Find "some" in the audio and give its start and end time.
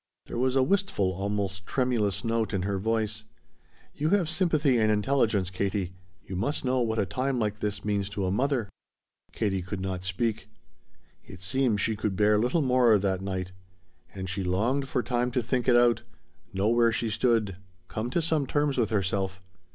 18.23-18.47